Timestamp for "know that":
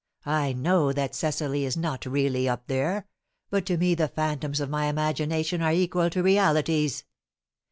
0.53-1.13